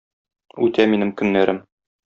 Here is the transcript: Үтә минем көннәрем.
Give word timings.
Үтә 0.67 0.87
минем 0.95 1.13
көннәрем. 1.23 1.65